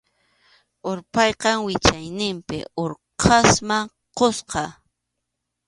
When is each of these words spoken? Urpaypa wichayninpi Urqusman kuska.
Urpaypa 0.89 1.49
wichayninpi 1.65 2.57
Urqusman 2.83 3.85
kuska. 4.17 4.63